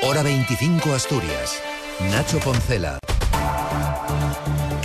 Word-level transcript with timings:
Hora 0.00 0.22
25 0.22 0.92
Asturias. 0.92 1.60
Nacho 2.12 2.38
Poncela. 2.38 2.98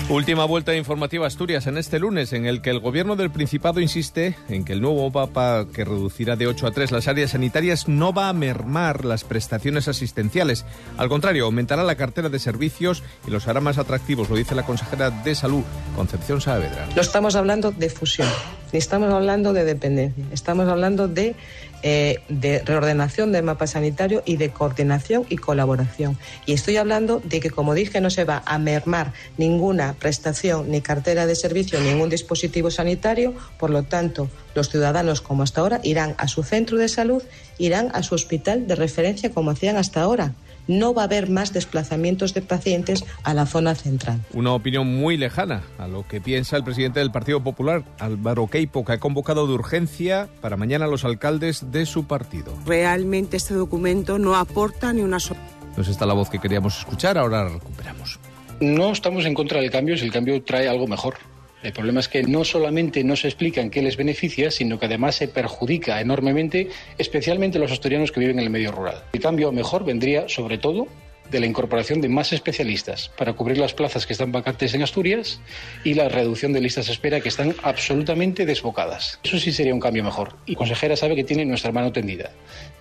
Última 0.09 0.45
vuelta 0.45 0.75
informativa 0.75 1.27
Asturias 1.27 1.67
en 1.67 1.77
este 1.77 1.99
lunes, 1.99 2.33
en 2.33 2.45
el 2.45 2.61
que 2.61 2.71
el 2.71 2.79
gobierno 2.79 3.15
del 3.15 3.31
Principado 3.31 3.79
insiste 3.79 4.35
en 4.49 4.65
que 4.65 4.73
el 4.73 4.81
nuevo 4.81 5.11
Papa, 5.11 5.67
que 5.71 5.85
reducirá 5.85 6.35
de 6.35 6.47
8 6.47 6.67
a 6.67 6.71
3 6.71 6.91
las 6.91 7.07
áreas 7.07 7.31
sanitarias, 7.31 7.87
no 7.87 8.11
va 8.11 8.29
a 8.29 8.33
mermar 8.33 9.05
las 9.05 9.23
prestaciones 9.23 9.87
asistenciales. 9.87 10.65
Al 10.97 11.09
contrario, 11.09 11.45
aumentará 11.45 11.83
la 11.83 11.95
cartera 11.95 12.29
de 12.29 12.39
servicios 12.39 13.03
y 13.27 13.31
los 13.31 13.47
hará 13.47 13.61
más 13.61 13.77
atractivos, 13.77 14.29
lo 14.29 14.35
dice 14.35 14.55
la 14.55 14.65
consejera 14.65 15.11
de 15.11 15.35
Salud, 15.35 15.63
Concepción 15.95 16.41
Saavedra. 16.41 16.87
No 16.95 17.01
estamos 17.01 17.35
hablando 17.35 17.71
de 17.71 17.89
fusión, 17.89 18.27
ni 18.71 18.79
estamos 18.79 19.11
hablando 19.13 19.53
de 19.53 19.63
dependencia, 19.63 20.25
estamos 20.31 20.67
hablando 20.67 21.07
de 21.07 21.35
eh, 21.83 22.21
de 22.29 22.59
reordenación 22.59 23.31
del 23.31 23.43
mapa 23.43 23.67
sanitario 23.67 24.23
y 24.25 24.37
de 24.37 24.51
coordinación 24.51 25.25
y 25.29 25.35
colaboración. 25.35 26.17
Y 26.45 26.53
estoy 26.53 26.77
hablando 26.77 27.21
de 27.23 27.39
que, 27.39 27.49
como 27.49 27.73
dije, 27.73 28.01
no 28.01 28.09
se 28.09 28.23
va 28.23 28.41
a 28.45 28.57
mermar 28.57 29.13
ninguna 29.37 29.93
prestación 29.93 30.71
ni 30.71 30.81
cartera 30.81 31.25
de 31.25 31.35
servicio, 31.35 31.79
ningún 31.81 32.09
dispositivo 32.09 32.71
sanitario. 32.71 33.33
Por 33.59 33.69
lo 33.69 33.83
tanto, 33.83 34.29
los 34.55 34.69
ciudadanos, 34.69 35.21
como 35.21 35.43
hasta 35.43 35.61
ahora, 35.61 35.81
irán 35.83 36.15
a 36.17 36.27
su 36.27 36.43
centro 36.43 36.77
de 36.77 36.87
salud, 36.87 37.21
irán 37.57 37.91
a 37.93 38.01
su 38.01 38.15
hospital 38.15 38.65
de 38.65 38.75
referencia, 38.75 39.31
como 39.31 39.51
hacían 39.51 39.77
hasta 39.77 40.01
ahora 40.01 40.33
no 40.67 40.93
va 40.93 41.03
a 41.03 41.05
haber 41.05 41.29
más 41.29 41.53
desplazamientos 41.53 42.33
de 42.33 42.41
pacientes 42.41 43.05
a 43.23 43.33
la 43.33 43.45
zona 43.45 43.75
central. 43.75 44.21
Una 44.33 44.53
opinión 44.53 44.87
muy 44.87 45.17
lejana 45.17 45.63
a 45.77 45.87
lo 45.87 46.07
que 46.07 46.21
piensa 46.21 46.57
el 46.57 46.63
presidente 46.63 46.99
del 46.99 47.11
Partido 47.11 47.43
Popular, 47.43 47.83
Álvaro 47.99 48.47
Queipo, 48.47 48.85
que 48.85 48.93
ha 48.93 48.99
convocado 48.99 49.47
de 49.47 49.53
urgencia 49.53 50.27
para 50.41 50.57
mañana 50.57 50.85
a 50.85 50.87
los 50.87 51.05
alcaldes 51.05 51.71
de 51.71 51.85
su 51.85 52.05
partido. 52.05 52.53
Realmente 52.65 53.37
este 53.37 53.53
documento 53.53 54.19
no 54.19 54.35
aporta 54.35 54.93
ni 54.93 55.01
una 55.01 55.19
sola. 55.19 55.41
Nos 55.77 55.87
está 55.87 56.05
la 56.05 56.13
voz 56.13 56.29
que 56.29 56.39
queríamos 56.39 56.77
escuchar, 56.77 57.17
ahora 57.17 57.43
la 57.43 57.49
recuperamos. 57.49 58.19
No 58.61 58.91
estamos 58.91 59.25
en 59.25 59.33
contra 59.33 59.59
del 59.59 59.71
cambio 59.71 59.97
si 59.97 60.05
el 60.05 60.11
cambio 60.11 60.41
trae 60.43 60.69
algo 60.69 60.87
mejor. 60.87 61.15
El 61.63 61.71
problema 61.71 62.01
es 62.01 62.09
que 62.09 62.23
no 62.23 62.43
solamente 62.43 63.05
no 63.05 63.15
se 63.15 63.29
explica 63.29 63.61
en 63.61 63.69
qué 63.69 63.81
les 63.81 63.95
beneficia, 63.95 64.51
sino 64.51 64.77
que 64.77 64.87
además 64.87 65.15
se 65.15 65.29
perjudica 65.29 66.01
enormemente, 66.01 66.67
especialmente 66.97 67.57
los 67.57 67.71
asturianos 67.71 68.11
que 68.11 68.19
viven 68.19 68.37
en 68.39 68.43
el 68.43 68.49
medio 68.49 68.73
rural. 68.73 69.05
El 69.13 69.21
cambio 69.21 69.51
mejor 69.53 69.85
vendría, 69.85 70.27
sobre 70.27 70.57
todo, 70.57 70.87
de 71.31 71.39
la 71.39 71.45
incorporación 71.45 72.01
de 72.01 72.09
más 72.09 72.33
especialistas 72.33 73.09
para 73.17 73.33
cubrir 73.33 73.57
las 73.57 73.73
plazas 73.73 74.05
que 74.05 74.13
están 74.13 74.31
vacantes 74.33 74.73
en 74.73 74.83
Asturias 74.83 75.39
y 75.85 75.93
la 75.93 76.09
reducción 76.09 76.51
de 76.51 76.59
listas 76.59 76.87
de 76.87 76.93
espera 76.93 77.21
que 77.21 77.29
están 77.29 77.55
absolutamente 77.63 78.45
desbocadas. 78.45 79.19
Eso 79.23 79.39
sí 79.39 79.53
sería 79.53 79.73
un 79.73 79.79
cambio 79.79 80.03
mejor. 80.03 80.35
Y 80.45 80.55
consejera 80.55 80.97
sabe 80.97 81.15
que 81.15 81.23
tiene 81.23 81.45
nuestra 81.45 81.71
mano 81.71 81.91
tendida. 81.91 82.31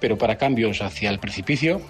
Pero 0.01 0.19
para 0.19 0.39
cambios 0.39 0.83
hacia 0.83 1.11
el 1.11 1.21
precipicio, 1.21 1.81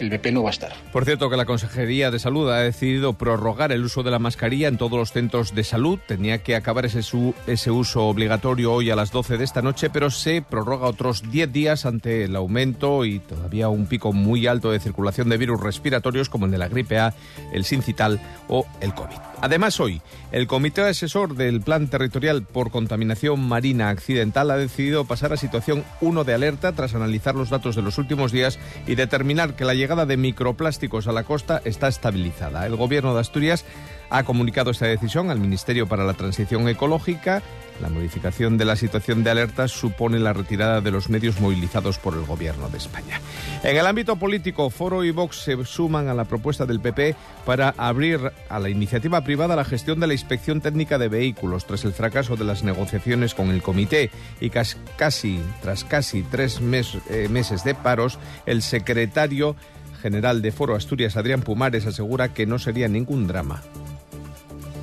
el 0.00 0.10
BP 0.10 0.32
no 0.32 0.42
va 0.42 0.50
a 0.50 0.52
estar. 0.52 0.72
Por 0.92 1.04
cierto, 1.04 1.30
que 1.30 1.36
la 1.36 1.44
Consejería 1.44 2.10
de 2.10 2.18
Salud 2.18 2.50
ha 2.50 2.58
decidido 2.58 3.14
prorrogar 3.14 3.72
el 3.72 3.84
uso 3.84 4.02
de 4.02 4.10
la 4.10 4.18
mascarilla 4.18 4.68
en 4.68 4.78
todos 4.78 4.98
los 4.98 5.12
centros 5.12 5.54
de 5.54 5.64
salud. 5.64 5.98
Tenía 6.06 6.42
que 6.42 6.56
acabar 6.56 6.86
ese, 6.86 7.00
ese 7.46 7.70
uso 7.70 8.06
obligatorio 8.06 8.72
hoy 8.72 8.90
a 8.90 8.96
las 8.96 9.12
12 9.12 9.38
de 9.38 9.44
esta 9.44 9.62
noche, 9.62 9.90
pero 9.90 10.10
se 10.10 10.42
prorroga 10.42 10.86
otros 10.86 11.30
10 11.30 11.52
días 11.52 11.86
ante 11.86 12.24
el 12.24 12.36
aumento 12.36 13.04
y 13.04 13.18
todavía 13.18 13.68
un 13.68 13.86
pico 13.86 14.12
muy 14.12 14.46
alto 14.46 14.70
de 14.70 14.80
circulación 14.80 15.28
de 15.28 15.36
virus 15.36 15.60
respiratorios 15.60 16.28
como 16.28 16.46
el 16.46 16.52
de 16.52 16.58
la 16.58 16.68
gripe 16.68 16.98
A, 16.98 17.14
el 17.52 17.64
sincital 17.64 18.20
o 18.48 18.66
el 18.80 18.94
COVID. 18.94 19.16
Además, 19.42 19.80
hoy, 19.80 20.02
el 20.32 20.46
Comité 20.46 20.82
Asesor 20.82 21.34
del 21.34 21.62
Plan 21.62 21.88
Territorial 21.88 22.42
por 22.42 22.70
Contaminación 22.70 23.40
Marina 23.40 23.88
Accidental 23.88 24.50
ha 24.50 24.56
decidido 24.56 25.06
pasar 25.06 25.32
a 25.32 25.36
situación 25.36 25.84
1 26.00 26.24
de 26.24 26.34
alerta 26.34 26.72
tras 26.72 26.94
analizar 26.94 27.34
los 27.34 27.50
datos 27.50 27.74
de 27.74 27.82
los 27.82 27.98
últimos 27.98 28.32
días 28.32 28.58
y 28.86 28.94
determinar 28.96 29.54
que 29.54 29.64
la 29.64 29.74
llegada 29.74 29.89
de 29.90 30.16
microplásticos 30.16 31.08
a 31.08 31.12
la 31.12 31.24
costa 31.24 31.60
está 31.64 31.88
estabilizada. 31.88 32.64
El 32.64 32.76
Gobierno 32.76 33.12
de 33.12 33.20
Asturias 33.20 33.64
ha 34.08 34.22
comunicado 34.22 34.70
esta 34.70 34.86
decisión 34.86 35.30
al 35.30 35.40
Ministerio 35.40 35.86
para 35.88 36.04
la 36.04 36.14
Transición 36.14 36.68
Ecológica. 36.68 37.42
La 37.80 37.88
modificación 37.88 38.58
de 38.58 38.66
la 38.66 38.76
situación 38.76 39.24
de 39.24 39.30
alerta 39.30 39.66
supone 39.66 40.18
la 40.18 40.34
retirada 40.34 40.80
de 40.80 40.90
los 40.90 41.08
medios 41.08 41.40
movilizados 41.40 41.98
por 41.98 42.14
el 42.14 42.24
Gobierno 42.24 42.68
de 42.68 42.76
España. 42.76 43.20
En 43.64 43.76
el 43.76 43.86
ámbito 43.86 44.16
político, 44.16 44.68
Foro 44.68 45.02
y 45.02 45.12
Vox 45.12 45.36
se 45.36 45.64
suman 45.64 46.08
a 46.08 46.14
la 46.14 46.26
propuesta 46.26 46.66
del 46.66 46.80
PP 46.80 47.16
para 47.46 47.74
abrir 47.78 48.32
a 48.48 48.58
la 48.58 48.68
iniciativa 48.68 49.22
privada 49.22 49.56
la 49.56 49.64
gestión 49.64 49.98
de 49.98 50.08
la 50.08 50.12
inspección 50.12 50.60
técnica 50.60 50.98
de 50.98 51.08
vehículos 51.08 51.66
tras 51.66 51.84
el 51.84 51.92
fracaso 51.92 52.36
de 52.36 52.44
las 52.44 52.62
negociaciones 52.62 53.34
con 53.34 53.50
el 53.50 53.62
comité 53.62 54.10
y 54.40 54.50
casi, 54.50 55.40
tras 55.62 55.84
casi 55.84 56.22
tres 56.22 56.60
eh, 56.60 57.28
meses 57.30 57.64
de 57.64 57.74
paros, 57.74 58.18
el 58.44 58.60
secretario 58.60 59.56
general 60.00 60.42
de 60.42 60.52
Foro 60.52 60.74
Asturias, 60.74 61.16
Adrián 61.16 61.42
Pumares, 61.42 61.86
asegura 61.86 62.32
que 62.34 62.46
no 62.46 62.58
sería 62.58 62.88
ningún 62.88 63.26
drama 63.26 63.62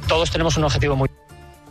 todos 0.08 0.32
tenemos 0.32 0.58
un 0.58 0.64
objetivo 0.64 0.96
muy. 0.96 1.10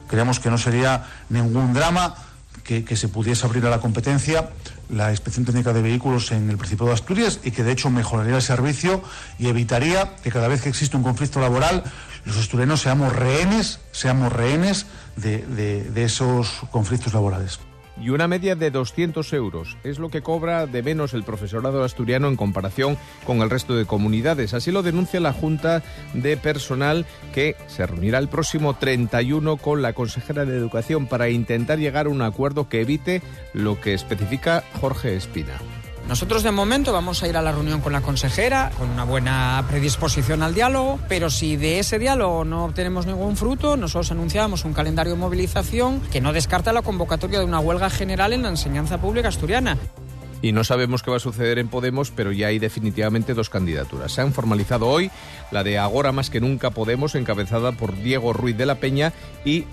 Creemos 0.09 0.39
que 0.39 0.51
no 0.51 0.59
sería 0.59 1.05
ningún 1.31 1.73
drama 1.73 2.15
que, 2.63 2.85
se 2.97 3.09
pudiese 3.09 3.47
abrir 3.47 3.65
a 3.67 3.71
la 3.71 3.81
competencia 3.81 4.51
la 4.89 5.11
inspección 5.11 5.45
técnica 5.45 5.73
de 5.73 5.83
vehículos 5.83 6.33
en 6.33 6.51
el 6.51 6.57
Principado 6.57 6.89
de 6.89 6.95
Asturias 6.95 7.41
y 7.45 7.53
que 7.53 7.65
de 7.65 7.73
hecho 7.73 7.91
mejoraría 7.91 8.37
el 8.37 8.43
servicio 8.43 9.03
y 9.39 9.49
evitaría 9.49 10.17
que 10.17 10.31
cada 10.31 10.49
vez 10.49 10.63
que 10.63 10.69
existe 10.69 10.97
un 10.97 11.03
conflicto 11.03 11.41
laboral 11.41 11.85
los 12.25 12.37
asturianos 12.37 12.81
seamos 12.81 13.13
rehenes, 13.15 13.81
seamos 13.93 14.33
rehenes 14.33 14.87
de 15.17 16.05
esos 16.05 16.49
conflictos 16.71 17.15
laborales 17.15 17.61
y 18.01 18.11
una 18.11 18.29
media 18.29 18.57
de 18.57 18.71
200 18.71 19.33
euros. 19.33 19.77
Es 19.85 19.99
lo 19.99 20.09
que 20.09 20.23
cobra 20.23 20.67
de 20.67 20.83
menos 20.83 21.15
el 21.15 21.25
profesorado 21.25 21.83
asturiano 21.83 22.29
en 22.29 22.37
comparación 22.37 22.97
con 23.25 23.43
el 23.43 23.51
resto 23.51 23.77
de 23.77 23.87
comunidades. 23.87 24.55
Así 24.55 24.71
lo 24.71 24.83
denuncia 24.83 25.21
la 25.21 25.33
Junta 25.33 25.83
de 26.15 26.37
Personal 26.37 27.07
que 27.35 27.57
se 27.67 27.87
reunirá 27.87 28.19
el 28.19 28.29
próximo 28.29 28.75
31 28.75 29.57
con 29.57 29.83
la 29.83 29.93
consejera 29.93 30.45
de 30.45 30.57
Educación 30.57 31.07
para 31.07 31.29
intentar 31.29 31.79
llegar 31.79 32.07
a 32.07 32.11
un 32.11 32.23
acuerdo 32.23 32.69
que 32.69 32.81
evite 32.81 33.23
lo 33.53 33.81
que 33.81 33.95
especifica 33.95 34.65
Jorge 34.81 35.17
Espina. 35.17 35.59
Nosotros 36.09 36.45
de 36.45 36.53
momento 36.53 36.93
vamos 36.93 37.23
a 37.23 37.29
ir 37.29 37.37
a 37.37 37.43
la 37.43 37.51
reunión 37.51 37.81
con 37.81 37.93
la 37.93 38.01
consejera 38.01 38.71
con 38.79 38.89
una 38.91 39.03
buena 39.03 39.65
predisposición 39.69 40.41
al 40.43 40.55
diálogo, 40.55 41.01
pero 41.09 41.31
si 41.31 41.57
de 41.57 41.81
ese 41.81 41.99
diálogo 41.99 42.45
no 42.45 42.65
obtenemos 42.65 43.07
ningún 43.07 43.37
fruto, 43.37 43.77
nosotros 43.77 44.13
anunciamos 44.13 44.65
un 44.65 44.73
calendario 44.73 45.15
de 45.15 45.19
movilización 45.19 46.01
que 46.13 46.21
no 46.21 46.33
descarta 46.33 46.73
la 46.73 46.83
convocatoria 46.83 47.41
de 47.41 47.45
una 47.45 47.59
huelga 47.59 47.91
general 47.91 48.33
en 48.33 48.45
la 48.45 48.51
enseñanza 48.51 48.99
pública 49.01 49.29
asturiana. 49.29 49.79
Y 50.43 50.53
no 50.53 50.63
sabemos 50.63 51.03
qué 51.03 51.11
va 51.11 51.17
a 51.17 51.21
suceder 51.21 51.59
en 51.59 51.69
Podemos, 51.69 52.13
pero 52.13 52.31
ya 52.31 52.49
hay 52.49 52.61
definitivamente 52.61 53.35
dos 53.35 53.51
candidaturas. 53.51 54.13
Se 54.13 54.21
han 54.21 54.33
formalizado 54.33 54.87
hoy 54.87 55.11
la 55.51 55.65
de 55.65 55.79
Agora 55.79 56.13
más 56.13 56.31
que 56.31 56.41
nunca 56.41 56.71
Podemos, 56.71 57.17
encabezada 57.17 57.73
por 57.73 57.97
Diego 58.01 58.33
Ruiz 58.33 58.57
de 58.57 58.67
la 58.67 58.77
Peña 58.77 59.13
y 59.45 59.65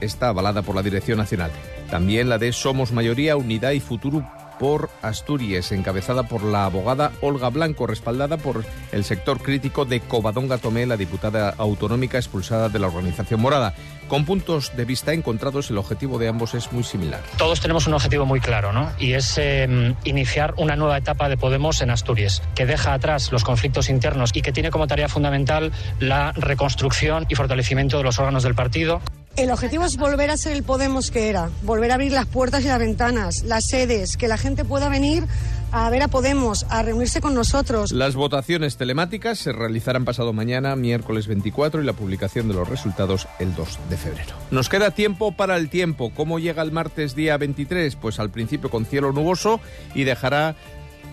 está 0.00 0.28
avalada 0.30 0.62
por 0.62 0.74
la 0.74 0.82
Dirección 0.82 1.18
Nacional. 1.18 1.52
También 1.90 2.28
la 2.28 2.38
de 2.38 2.52
Somos 2.52 2.90
Mayoría, 2.90 3.36
Unidad 3.36 3.70
y 3.70 3.80
Futuro 3.80 4.26
por 4.58 4.90
Asturias, 5.02 5.72
encabezada 5.72 6.24
por 6.24 6.42
la 6.42 6.64
abogada 6.64 7.12
Olga 7.20 7.50
Blanco, 7.50 7.86
respaldada 7.86 8.36
por 8.36 8.64
el 8.92 9.04
sector 9.04 9.40
crítico 9.40 9.84
de 9.84 10.00
Covadonga 10.00 10.58
Tomé, 10.58 10.86
la 10.86 10.96
diputada 10.96 11.54
autonómica 11.58 12.18
expulsada 12.18 12.68
de 12.68 12.78
la 12.78 12.88
organización 12.88 13.40
morada. 13.40 13.74
Con 14.08 14.24
puntos 14.24 14.76
de 14.76 14.84
vista 14.84 15.12
encontrados, 15.12 15.70
el 15.70 15.78
objetivo 15.78 16.18
de 16.18 16.28
ambos 16.28 16.54
es 16.54 16.72
muy 16.72 16.84
similar. 16.84 17.20
Todos 17.38 17.60
tenemos 17.60 17.88
un 17.88 17.94
objetivo 17.94 18.24
muy 18.24 18.40
claro, 18.40 18.72
¿no? 18.72 18.92
Y 19.00 19.14
es 19.14 19.36
em, 19.36 19.96
iniciar 20.04 20.54
una 20.58 20.76
nueva 20.76 20.96
etapa 20.96 21.28
de 21.28 21.36
Podemos 21.36 21.82
en 21.82 21.90
Asturias, 21.90 22.42
que 22.54 22.66
deja 22.66 22.94
atrás 22.94 23.32
los 23.32 23.42
conflictos 23.42 23.88
internos 23.88 24.30
y 24.32 24.42
que 24.42 24.52
tiene 24.52 24.70
como 24.70 24.86
tarea 24.86 25.08
fundamental 25.08 25.72
la 25.98 26.32
reconstrucción 26.32 27.26
y 27.28 27.34
fortalecimiento 27.34 27.98
de 27.98 28.04
los 28.04 28.18
órganos 28.18 28.44
del 28.44 28.54
partido. 28.54 29.00
El 29.36 29.50
objetivo 29.50 29.84
es 29.84 29.98
volver 29.98 30.30
a 30.30 30.38
ser 30.38 30.52
el 30.56 30.62
Podemos 30.62 31.10
que 31.10 31.28
era, 31.28 31.50
volver 31.62 31.90
a 31.90 31.96
abrir 31.96 32.10
las 32.10 32.24
puertas 32.24 32.64
y 32.64 32.68
las 32.68 32.78
ventanas, 32.78 33.42
las 33.42 33.66
sedes, 33.66 34.16
que 34.16 34.28
la 34.28 34.38
gente 34.38 34.64
pueda 34.64 34.88
venir 34.88 35.24
a 35.72 35.90
ver 35.90 36.02
a 36.02 36.08
Podemos, 36.08 36.64
a 36.70 36.82
reunirse 36.82 37.20
con 37.20 37.34
nosotros. 37.34 37.92
Las 37.92 38.14
votaciones 38.14 38.78
telemáticas 38.78 39.38
se 39.38 39.52
realizarán 39.52 40.06
pasado 40.06 40.32
mañana, 40.32 40.74
miércoles 40.74 41.26
24, 41.26 41.82
y 41.82 41.84
la 41.84 41.92
publicación 41.92 42.48
de 42.48 42.54
los 42.54 42.66
resultados 42.66 43.28
el 43.38 43.54
2 43.54 43.78
de 43.90 43.96
febrero. 43.98 44.32
Nos 44.50 44.70
queda 44.70 44.92
tiempo 44.92 45.32
para 45.32 45.58
el 45.58 45.68
tiempo. 45.68 46.12
¿Cómo 46.16 46.38
llega 46.38 46.62
el 46.62 46.72
martes 46.72 47.14
día 47.14 47.36
23? 47.36 47.94
Pues 47.96 48.18
al 48.18 48.30
principio 48.30 48.70
con 48.70 48.86
cielo 48.86 49.12
nuboso 49.12 49.60
y 49.94 50.04
dejará 50.04 50.56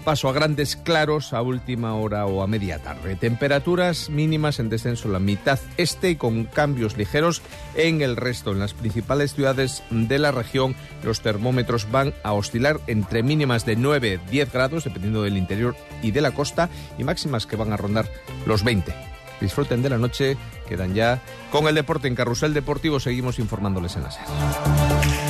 paso 0.03 0.29
a 0.29 0.33
grandes 0.33 0.75
claros 0.75 1.33
a 1.33 1.41
última 1.41 1.95
hora 1.95 2.25
o 2.25 2.41
a 2.41 2.47
media 2.47 2.79
tarde. 2.79 3.15
Temperaturas 3.15 4.09
mínimas 4.09 4.59
en 4.59 4.69
descenso 4.69 5.07
en 5.07 5.13
la 5.13 5.19
mitad 5.19 5.59
este 5.77 6.11
y 6.11 6.15
con 6.15 6.45
cambios 6.45 6.97
ligeros 6.97 7.41
en 7.75 8.01
el 8.01 8.15
resto. 8.15 8.51
En 8.51 8.59
las 8.59 8.73
principales 8.73 9.33
ciudades 9.33 9.83
de 9.89 10.19
la 10.19 10.31
región 10.31 10.75
los 11.03 11.21
termómetros 11.21 11.89
van 11.91 12.13
a 12.23 12.33
oscilar 12.33 12.79
entre 12.87 13.23
mínimas 13.23 13.65
de 13.65 13.77
9-10 13.77 14.51
grados, 14.51 14.83
dependiendo 14.83 15.23
del 15.23 15.37
interior 15.37 15.75
y 16.01 16.11
de 16.11 16.21
la 16.21 16.31
costa, 16.31 16.69
y 16.97 17.03
máximas 17.03 17.45
que 17.45 17.55
van 17.55 17.73
a 17.73 17.77
rondar 17.77 18.07
los 18.45 18.63
20. 18.63 18.93
Disfruten 19.41 19.81
de 19.81 19.89
la 19.89 19.97
noche, 19.97 20.37
quedan 20.67 20.93
ya 20.93 21.21
con 21.51 21.67
el 21.67 21.75
deporte 21.75 22.07
en 22.07 22.15
Carrusel 22.15 22.53
Deportivo, 22.53 22.99
seguimos 22.99 23.39
informándoles 23.39 23.95
en 23.95 24.03
la 24.03 24.11
serie. 24.11 25.22